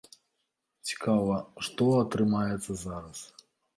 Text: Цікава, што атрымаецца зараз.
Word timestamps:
Цікава, 0.91 1.35
што 1.67 1.83
атрымаецца 2.03 2.71
зараз. 2.85 3.19